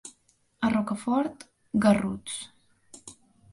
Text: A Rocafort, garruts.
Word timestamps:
A 0.67 0.71
Rocafort, 0.75 1.45
garruts. 1.85 2.41